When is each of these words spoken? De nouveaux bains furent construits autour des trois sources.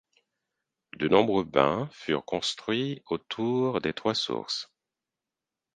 De 0.97 1.07
nouveaux 1.07 1.43
bains 1.45 1.87
furent 1.91 2.25
construits 2.25 3.03
autour 3.05 3.81
des 3.81 3.93
trois 3.93 4.15
sources. 4.15 4.73